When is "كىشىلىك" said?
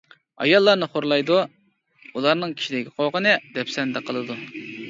2.63-2.91